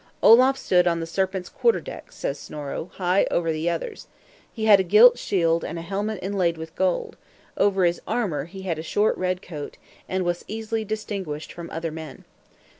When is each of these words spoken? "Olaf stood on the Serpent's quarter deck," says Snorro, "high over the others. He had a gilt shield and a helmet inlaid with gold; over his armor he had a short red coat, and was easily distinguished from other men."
"Olaf 0.23 0.57
stood 0.57 0.87
on 0.87 0.99
the 0.99 1.05
Serpent's 1.05 1.47
quarter 1.47 1.79
deck," 1.79 2.11
says 2.11 2.39
Snorro, 2.39 2.89
"high 2.95 3.27
over 3.29 3.51
the 3.51 3.69
others. 3.69 4.07
He 4.51 4.65
had 4.65 4.79
a 4.79 4.83
gilt 4.83 5.19
shield 5.19 5.63
and 5.63 5.77
a 5.77 5.83
helmet 5.83 6.17
inlaid 6.23 6.57
with 6.57 6.75
gold; 6.75 7.17
over 7.55 7.85
his 7.85 8.01
armor 8.07 8.45
he 8.45 8.63
had 8.63 8.79
a 8.79 8.81
short 8.81 9.15
red 9.15 9.43
coat, 9.43 9.77
and 10.09 10.25
was 10.25 10.43
easily 10.47 10.83
distinguished 10.83 11.53
from 11.53 11.69
other 11.69 11.91
men." 11.91 12.25